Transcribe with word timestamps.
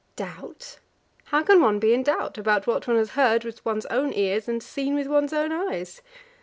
"Doubt? 0.15 0.79
How 1.25 1.43
can 1.43 1.61
one 1.61 1.77
be 1.77 1.93
in 1.93 2.01
doubt 2.01 2.39
about 2.39 2.65
what 2.65 2.87
one 2.87 2.97
has 2.97 3.11
heard 3.11 3.43
with 3.43 3.63
one's 3.63 3.85
own 3.85 4.11
ears 4.13 4.47
and 4.49 4.63
seen 4.63 4.95
with 4.95 5.05
one's 5.05 5.31
own 5.31 5.51
eyes?" 5.51 6.01